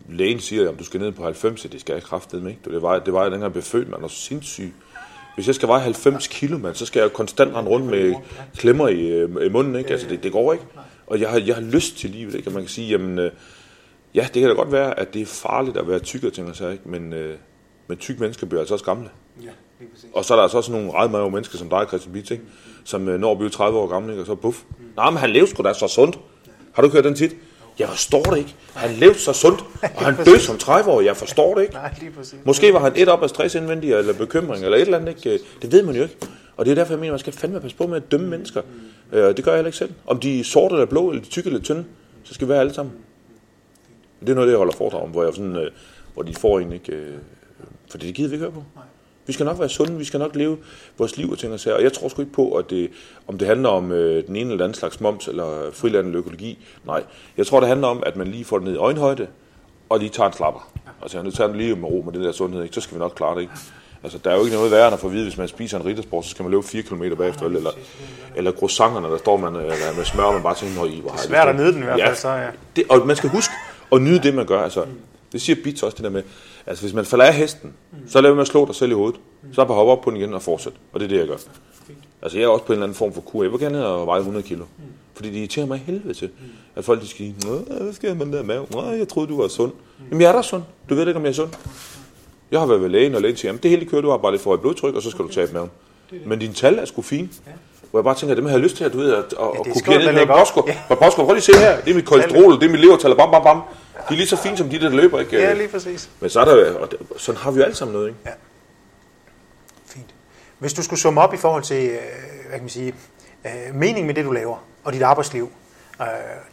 [0.10, 2.52] lægen siger, at du skal ned på 90, det skal jeg kraftedeme med.
[2.52, 2.72] Ikke?
[2.72, 4.74] Det var, det var jeg dengang blev født, man er sindssyg.
[5.36, 8.14] Hvis jeg skal veje 90 kilo, man, så skal jeg konstant rende rundt med
[8.58, 9.76] klemmer i, øh, i munden.
[9.76, 9.92] Ikke?
[9.92, 10.66] Altså, det, det går ikke.
[11.08, 12.50] Og jeg har, jeg har lyst til livet, ikke?
[12.50, 13.30] Og man kan sige, jamen,
[14.16, 16.62] ja, det kan da godt være, at det er farligt at være tyk og ting
[16.62, 16.90] og ikke?
[16.90, 17.38] Men, øh,
[17.88, 19.10] men tyk mennesker bliver altså også gamle.
[19.44, 19.50] Ja,
[20.14, 22.44] og så er der altså også nogle ret mange mennesker som dig, Christian Bitt, ikke?
[22.84, 24.22] som øh, når at blive 30 år gamle, ikke?
[24.22, 24.58] og så buff.
[24.70, 24.86] Mm.
[24.96, 26.20] Nej, men han lever sgu da så sundt.
[26.74, 27.36] Har du kørt den tit?
[27.80, 28.56] Jeg forstår det ikke.
[28.74, 29.64] Han levede så sundt,
[29.96, 31.02] og han døde som 30 år.
[31.02, 31.74] Jeg forstår det ikke.
[31.84, 32.40] Nej, lige præcis.
[32.44, 35.26] Måske var han et op af stress indvendig, eller bekymring, eller et eller andet.
[35.26, 35.44] Ikke?
[35.62, 36.18] Det ved man jo ikke.
[36.58, 38.62] Og det er derfor, jeg mener, man skal fandme passe på med at dømme mennesker.
[38.62, 39.36] Mm.
[39.36, 39.92] Det gør jeg heller ikke selv.
[40.08, 41.86] Om de er sorte eller blå, eller de tykke eller tynde,
[42.24, 42.94] så skal vi være alle sammen.
[44.20, 45.72] Det er noget, jeg holder foredrag om, hvor, jeg sådan, øh,
[46.14, 46.92] hvor de får en ikke...
[46.92, 47.14] Øh,
[47.92, 48.64] for det gider vi ikke høre på.
[49.28, 50.58] Vi skal nok være sunde, vi skal nok leve
[50.98, 51.78] vores liv og ting og sager.
[51.78, 52.90] Og jeg tror sgu ikke på, at det,
[53.28, 56.66] om det handler om øh, den ene eller anden slags moms eller friland eller økologi.
[56.86, 57.04] Nej,
[57.38, 59.28] jeg tror, det handler om, at man lige får det ned i øjenhøjde,
[59.90, 60.72] og lige tager en slapper.
[61.02, 62.76] Altså, nu tager den lige med ro med det der sundhed, ikke?
[62.76, 63.42] så skal vi nok klare det.
[63.42, 63.54] Ikke?
[64.04, 65.80] Altså, der er jo ikke noget værre end at få at vide, hvis man spiser
[65.80, 67.72] en riddersport, så skal man løbe 4 km bagefter, eller,
[68.36, 71.26] eller croissanterne, der står man eller med smør, man bare tænker, i, hvor har Det
[71.26, 72.48] er svært at nyde den i hvert fald, ja, så ja.
[72.76, 73.54] Det, og man skal huske
[73.92, 74.62] og nyde det, man gør.
[74.62, 74.86] Altså,
[75.32, 76.24] det siger Bits også, det der med,
[76.66, 77.74] altså hvis man falder af hesten,
[78.08, 79.20] så laver man at slå dig selv i hovedet.
[79.54, 80.78] Så bare hoppe op på den igen og fortsætte.
[80.94, 81.38] Og det er det, jeg gør.
[82.22, 83.44] Altså jeg er også på en eller anden form for kur.
[83.44, 84.66] Jeg vil gerne have veje 100 kilo.
[85.14, 86.30] Fordi det irriterer mig helvede til.
[86.76, 87.36] At folk de skal sige,
[87.82, 88.66] hvad skal jeg med den der mave?
[88.72, 89.72] Nej, jeg troede, du var sund.
[90.10, 90.64] Jamen jeg er da sund.
[90.90, 91.50] Du ved ikke, om jeg er sund.
[92.52, 94.42] Jeg har været ved lægen, og lægen siger, det hele kører, du har bare lidt
[94.42, 95.70] for højt blodtryk, og så skal du tabe maven.
[96.26, 97.26] Men din tal er sgu Ja.
[97.96, 99.60] Hvor jeg bare tænker, dem har jeg lyst til at, du ved, at, at, ja,
[99.60, 100.64] at kopiere ned med Bosco.
[100.68, 100.96] Ja.
[100.96, 101.82] Bosco, prøv lige se her.
[101.82, 103.62] Det er mit kolesterol, det er mit levertal, bam, bam, bam.
[104.10, 105.38] De er lige så fine som de, der løber, ikke?
[105.38, 106.10] Ja, lige præcis.
[106.20, 108.20] Men så er der, og sådan har vi jo alle sammen noget, ikke?
[108.26, 108.32] Ja.
[109.86, 110.06] Fint.
[110.60, 112.00] Hvis du skulle summe op i forhold til, øh,
[112.48, 112.96] hvad kan man sige,
[113.46, 115.52] øh, mening med det, du laver, og dit arbejdsliv,
[116.02, 116.08] øh,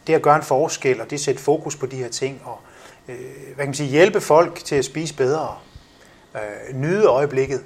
[0.07, 2.59] det at gøre en forskel, og det at sætte fokus på de her ting, og
[3.05, 3.15] hvad
[3.57, 5.55] kan man sige, hjælpe folk til at spise bedre,
[6.73, 7.61] nyde øjeblikket,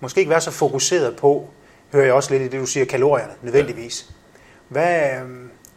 [0.00, 1.48] måske ikke være så fokuseret på,
[1.92, 4.10] hører jeg også lidt i det, du siger, kalorierne nødvendigvis.
[4.68, 5.10] Hvad,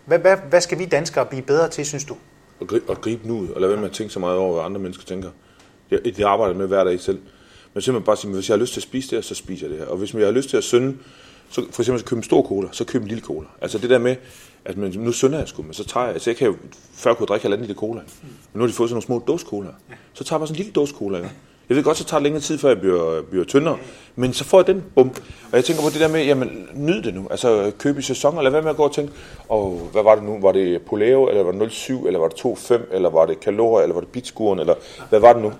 [0.06, 2.18] hvad, hvad, hvad skal vi danskere blive bedre til, synes du?
[2.62, 4.64] At gribe, at gribe nu og lade være med at tænke så meget over, hvad
[4.64, 5.30] andre mennesker tænker.
[5.92, 7.20] Jeg, jeg arbejder med hver dag selv.
[7.74, 9.68] Men simpelthen bare sige, hvis jeg har lyst til at spise det her, så spiser
[9.68, 9.92] jeg det her.
[9.92, 10.98] Og hvis jeg har lyst til at synde,
[11.50, 13.48] så for eksempel så købe en stor cola, så købe en lille cola.
[13.62, 14.16] Altså det der med,
[14.66, 16.56] at man, nu synder jeg sgu, men så tager jeg, altså jeg kan jo
[16.94, 18.02] før kunne drikke halvanden liter cola.
[18.22, 19.70] Men nu har de fået sådan nogle små dåse cola.
[20.14, 21.18] Så tager jeg bare sådan en lille dåse cola.
[21.18, 21.30] Ja.
[21.72, 23.78] Jeg ved godt, så tager det længere tid, før jeg bliver, bliver tyndere.
[24.16, 25.10] Men så får jeg den bum.
[25.52, 27.28] Og jeg tænker på det der med, jamen, nyd det nu.
[27.30, 29.14] Altså, køb i sæson, eller hvad med at gå og tænke,
[29.50, 30.40] og hvad var det nu?
[30.42, 33.84] Var det Poleo, eller var det 07, eller var det 2,5, eller var det kalorier,
[33.84, 34.76] eller var det bitskuren, eller
[35.10, 35.54] hvad var det nu?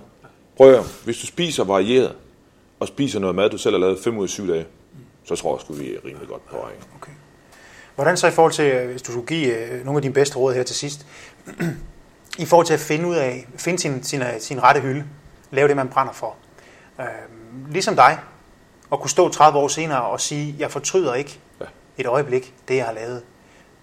[0.56, 2.12] Prøv at hvis du spiser varieret,
[2.80, 4.66] og spiser noget mad, du selv har lavet 5 ud af 7 dage,
[5.24, 6.70] så tror jeg, at vi er rimelig godt på vej.
[7.00, 7.12] Okay.
[7.94, 10.36] Hvordan så i forhold til, øh, hvis du skulle give øh, nogle af dine bedste
[10.36, 11.06] råd her til sidst,
[12.38, 15.04] i forhold til at finde ud af, finde sin, sin, øh, sin rette hylde,
[15.52, 16.36] lave det, man brænder for.
[17.00, 17.06] Øh,
[17.70, 18.18] ligesom dig,
[18.92, 21.66] at kunne stå 30 år senere og sige, jeg fortryder ikke ja.
[21.98, 23.22] et øjeblik det, jeg har lavet.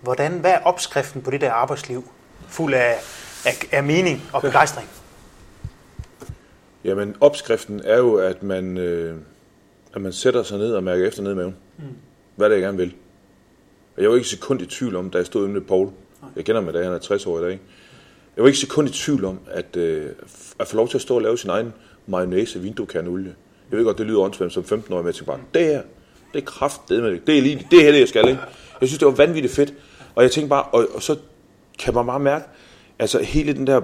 [0.01, 2.11] Hvordan, hvad er opskriften på det der arbejdsliv,
[2.47, 2.95] fuld af,
[3.45, 4.89] af, af mening og begejstring?
[6.83, 9.17] Jamen, opskriften er jo, at man, øh,
[9.95, 11.55] at man sætter sig ned og mærker efter ned i maven.
[11.77, 11.83] Mm.
[12.35, 12.95] Hvad det, jeg gerne vil.
[13.97, 15.89] Jeg var ikke sekund i tvivl om, da jeg stod med Paul.
[16.35, 17.59] Jeg kender mig, da han er 60 år i dag.
[18.39, 20.05] Jeg var ikke sekund i tvivl om, at, øh,
[20.59, 21.73] at få lov til at stå og lave sin egen
[22.07, 23.35] mayonnaise, vinduekernolie.
[23.71, 25.81] Jeg ved godt, det lyder åndssvagt som 15 år, men jeg tænkte bare, det her,
[26.33, 28.39] det er kraft, det, med, det er lige det her, det jeg skal, ikke?
[28.81, 29.73] Jeg synes, det var vanvittigt fedt.
[30.15, 31.15] Og jeg tænkte bare, og, og så
[31.79, 32.45] kan man bare mærke,
[32.99, 33.81] altså hele den der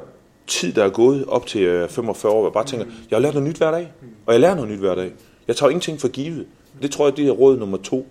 [0.48, 3.22] tid, der er gået op til øh, 45 år, hvor jeg bare tænker, jeg har
[3.22, 3.94] lært noget nyt hver dag,
[4.26, 5.14] og jeg lærer noget nyt hver dag.
[5.48, 6.48] Jeg tager ingenting for givet.
[6.82, 8.08] Det tror jeg, det er råd nummer to.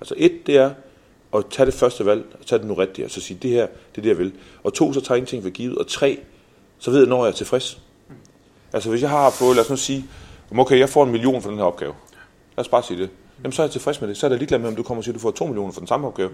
[0.00, 0.70] Altså et, det er,
[1.34, 3.66] at tage det første valg, og tage det nu rigtigt, og så sige, det her,
[3.66, 4.32] det er det, jeg vil.
[4.62, 5.78] Og to, så tager jeg ingenting for givet.
[5.78, 6.18] Og tre,
[6.78, 7.80] så ved jeg, når jeg er tilfreds.
[8.72, 10.04] Altså hvis jeg har fået, lad os nu sige,
[10.58, 11.94] okay, jeg får en million for den her opgave.
[12.56, 13.10] Lad os bare sige det.
[13.42, 14.16] Jamen så er jeg tilfreds med det.
[14.16, 15.72] Så er det ligeglad med, om du kommer og siger, at du får to millioner
[15.72, 16.30] for den samme opgave.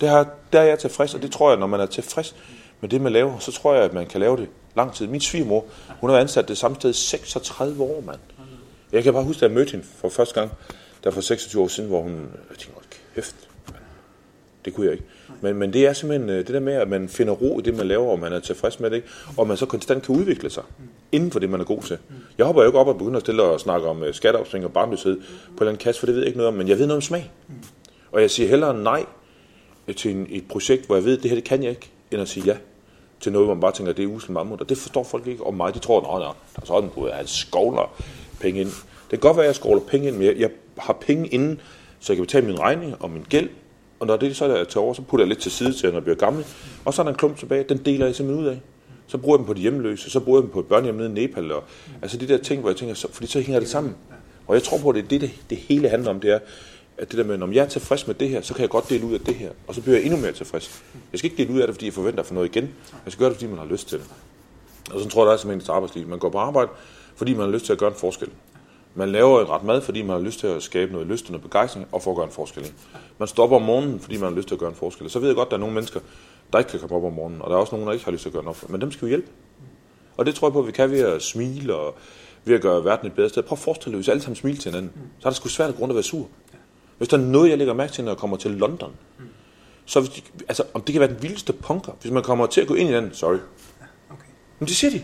[0.00, 2.36] Det her, der er jeg tilfreds, og det tror jeg, når man er tilfreds
[2.80, 5.06] med det, man laver, så tror jeg, at man kan lave det lang tid.
[5.06, 5.64] Min svigermor,
[6.00, 8.18] hun har ansat det samme sted 36 år, mand.
[8.92, 10.52] Jeg kan bare huske, at jeg mødte hende for første gang,
[11.04, 12.12] der for 26 år siden, hvor hun,
[12.50, 12.80] jeg tænkte,
[13.14, 13.36] kæft,
[14.64, 15.04] det kunne jeg ikke.
[15.40, 17.76] Men, men det er simpelthen øh, det der med, at man finder ro i det,
[17.76, 19.08] man laver, og man er tilfreds med det, ikke?
[19.36, 20.62] og man så konstant kan udvikle sig
[21.12, 21.98] inden for det, man er god til.
[22.38, 24.72] Jeg hopper jo ikke op og begynder at stille og snakke om øh, skatteopsving og
[24.72, 26.78] barnløshed på en eller anden kasse, for det ved jeg ikke noget om, men jeg
[26.78, 27.30] ved noget om smag.
[28.12, 29.06] Og jeg siger hellere nej
[29.96, 32.22] til en, et projekt, hvor jeg ved, at det her det kan jeg ikke, end
[32.22, 32.56] at sige ja
[33.20, 34.60] til noget, hvor man bare tænker, at det er usel mammut.
[34.60, 35.74] Og det forstår folk ikke om mig.
[35.74, 36.28] De tror, at der
[36.62, 37.94] er sådan, at jeg skovler
[38.40, 38.68] penge ind.
[38.68, 41.60] Det kan godt være, at jeg skovler penge ind, men jeg, jeg har penge inden,
[42.00, 43.48] så jeg kan betale min regning og min gæld.
[44.00, 45.96] Og når det så er til over, så putter jeg lidt til side til, når
[45.96, 46.44] jeg bliver gammel.
[46.84, 48.60] Og så er der en klump tilbage, den deler jeg simpelthen ud af.
[49.06, 51.08] Så bruger jeg dem på de hjemløse, så bruger jeg dem på et børnehjem nede
[51.08, 51.52] i Nepal.
[51.52, 51.64] Og,
[52.02, 53.94] altså de der ting, hvor jeg tænker, så, fordi så hænger det sammen.
[54.46, 56.38] Og jeg tror på, at det, det, det, hele handler om, det er,
[56.98, 58.88] at det der med, om jeg er tilfreds med det her, så kan jeg godt
[58.88, 59.50] dele ud af det her.
[59.66, 60.82] Og så bliver jeg endnu mere tilfreds.
[61.12, 62.64] Jeg skal ikke dele ud af det, fordi jeg forventer at få noget igen.
[63.04, 64.06] Jeg skal gøre det, fordi man har lyst til det.
[64.92, 66.08] Og så tror jeg, der er simpelthen et arbejdsliv.
[66.08, 66.70] Man går på arbejde,
[67.16, 68.28] fordi man har lyst til at gøre en forskel.
[68.94, 71.30] Man laver et ret mad, fordi man har lyst til at skabe noget lyst og
[71.30, 72.72] noget begejstring, og for at gøre en forskel.
[73.18, 75.10] Man stopper om morgenen, fordi man har lyst til at gøre en forskel.
[75.10, 76.00] Så ved jeg godt, at der er nogle mennesker,
[76.52, 78.12] der ikke kan komme op om morgenen, og der er også nogen, der ikke har
[78.12, 78.70] lyst til at gøre noget.
[78.70, 79.28] Men dem skal vi hjælpe.
[80.16, 81.94] Og det tror jeg på, at vi kan ved at smile og
[82.44, 83.42] ved at gøre verden et bedre sted.
[83.42, 85.70] Prøv at forestille dig, hvis alle sammen smiler til hinanden, så er det sgu svært
[85.70, 86.28] at grund at være sur.
[86.98, 88.92] Hvis der er noget, jeg lægger mærke til, når jeg kommer til London,
[89.84, 92.60] så hvis de, altså, om det kan være den vildeste punker, hvis man kommer til
[92.60, 93.34] at gå ind i den, sorry.
[94.10, 94.30] Okay.
[94.58, 95.02] Men det siger de.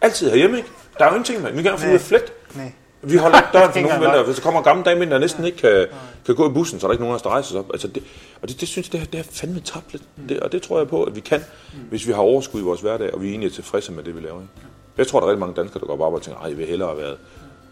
[0.00, 0.68] Altid herhjemme, ikke?
[0.98, 1.56] Der er jo ingenting, man.
[1.56, 2.32] Vi kan få ud af flet.
[2.56, 2.72] Nej.
[3.10, 5.18] Vi holder ikke døren for nogen, og hvis der kommer en gammel dame ind, der
[5.18, 5.86] næsten ikke kan,
[6.26, 7.70] kan gå i bussen, så er der ikke nogen der rejser sig op.
[7.72, 8.02] Altså det,
[8.42, 10.02] og det, det synes jeg, det, det er fandme tabt lidt.
[10.28, 11.44] Det, og det tror jeg på, at vi kan,
[11.90, 14.20] hvis vi har overskud i vores hverdag, og vi er egentlig tilfredse med det, vi
[14.20, 14.40] laver.
[14.40, 14.52] Ikke?
[14.98, 16.58] Jeg tror, der er rigtig mange danskere, der går på arbejde og tænker, ej, jeg
[16.58, 17.18] vil hellere have været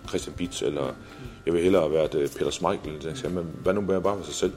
[0.09, 0.83] Christian Bitz, eller
[1.47, 2.95] jeg vil hellere have været øh, Peter Smeichel.
[2.95, 3.35] Eller det.
[3.35, 4.53] Men hvad nu med bare være sig selv?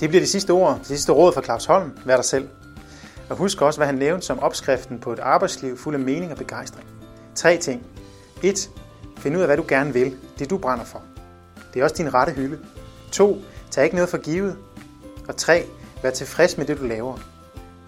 [0.00, 1.92] Det bliver de sidste ord, de sidste råd fra Claus Holm.
[2.04, 2.48] Vær dig selv.
[3.28, 6.38] Og husk også, hvad han nævnte som opskriften på et arbejdsliv fuld af mening og
[6.38, 6.86] begejstring.
[7.34, 7.86] Tre ting.
[8.42, 8.70] 1.
[9.16, 10.16] Find ud af, hvad du gerne vil.
[10.38, 11.02] Det du brænder for.
[11.74, 12.58] Det er også din rette hylde.
[13.12, 13.38] 2.
[13.70, 14.56] Tag ikke noget for givet.
[15.28, 15.64] Og 3.
[16.02, 17.18] Vær tilfreds med det, du laver.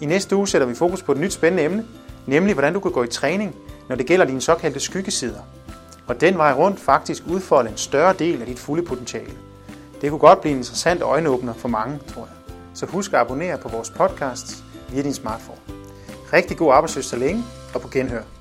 [0.00, 1.86] I næste uge sætter vi fokus på et nyt spændende emne,
[2.26, 3.54] nemlig hvordan du kan gå i træning,
[3.88, 5.40] når det gælder dine såkaldte skyggesider.
[6.06, 9.32] Og den vej rundt faktisk udfolde en større del af dit fulde potentiale.
[10.00, 12.54] Det kunne godt blive en interessant øjenåbner for mange, tror jeg.
[12.74, 15.58] Så husk at abonnere på vores podcast via din smartphone.
[16.32, 18.37] Rigtig god arbejdsløs så længe, og på genhør.